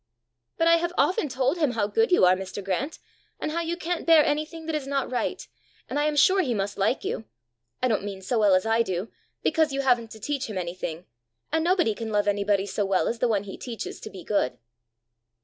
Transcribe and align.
"But 0.57 0.67
I 0.67 0.77
have 0.77 0.93
often 0.97 1.29
told 1.29 1.59
him 1.59 1.73
how 1.73 1.85
good 1.85 2.11
you 2.11 2.25
are, 2.25 2.33
Mr. 2.33 2.63
Grant, 2.63 2.97
and 3.39 3.51
how 3.51 3.61
you 3.61 3.77
can't 3.77 4.07
bear 4.07 4.25
anything 4.25 4.65
that 4.65 4.73
is 4.73 4.87
not 4.87 5.11
right, 5.11 5.47
and 5.87 5.99
I 5.99 6.05
am 6.05 6.15
sure 6.15 6.41
he 6.41 6.55
must 6.55 6.75
like 6.75 7.03
you 7.03 7.25
I 7.83 7.87
don't 7.87 8.03
mean 8.03 8.23
so 8.23 8.39
well 8.39 8.55
as 8.55 8.65
I 8.65 8.81
do, 8.81 9.11
because 9.43 9.71
you 9.71 9.81
haven't 9.81 10.09
to 10.09 10.19
teach 10.19 10.47
him 10.47 10.57
anything, 10.57 11.05
and 11.51 11.63
nobody 11.63 11.93
can 11.93 12.11
love 12.11 12.27
anybody 12.27 12.65
so 12.65 12.83
well 12.83 13.07
as 13.07 13.19
the 13.19 13.27
one 13.27 13.43
he 13.43 13.57
teaches 13.59 13.99
to 13.99 14.09
be 14.09 14.23
good." 14.23 14.57